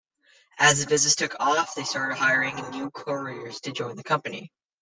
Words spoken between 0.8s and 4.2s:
business took off, they started hiring new couriers to join the